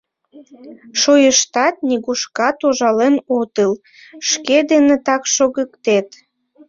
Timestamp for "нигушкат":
1.87-2.57